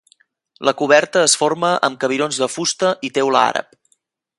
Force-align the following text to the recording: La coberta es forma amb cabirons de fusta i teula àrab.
La 0.69 0.73
coberta 0.79 1.21
es 1.27 1.37
forma 1.43 1.71
amb 1.89 2.01
cabirons 2.05 2.43
de 2.45 2.51
fusta 2.57 2.95
i 3.11 3.17
teula 3.19 3.49
àrab. 3.55 3.83